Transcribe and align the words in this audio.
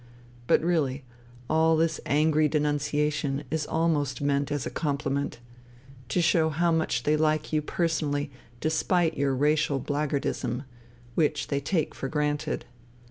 But 0.47 0.61
really 0.61 1.03
all 1.47 1.77
this 1.77 2.01
angry 2.07 2.47
denunciation 2.47 3.43
is 3.51 3.67
almost 3.67 4.19
meant 4.19 4.51
as 4.51 4.65
a 4.65 4.71
compliment: 4.71 5.37
to 6.09 6.23
show 6.23 6.49
how 6.49 6.71
much 6.71 7.03
they 7.03 7.15
like 7.15 7.53
you 7.53 7.61
personally 7.61 8.31
despite 8.61 9.15
your 9.15 9.35
racial 9.35 9.79
blackguardism, 9.79 10.63
which 11.13 11.49
they 11.49 11.59
take 11.59 11.93
for 11.93 12.07
granted. 12.09 12.65